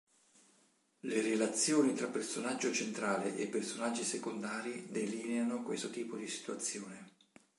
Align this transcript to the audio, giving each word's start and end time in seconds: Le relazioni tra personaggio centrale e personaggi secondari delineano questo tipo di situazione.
Le 1.01 1.21
relazioni 1.21 1.93
tra 1.93 2.07
personaggio 2.07 2.71
centrale 2.73 3.37
e 3.37 3.45
personaggi 3.45 4.01
secondari 4.03 4.87
delineano 4.89 5.61
questo 5.61 5.91
tipo 5.91 6.17
di 6.17 6.27
situazione. 6.27 7.09